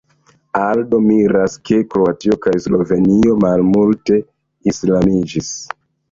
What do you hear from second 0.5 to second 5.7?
Aldo miras, ke Kroatio kaj Slovenio malmulte islamiĝis.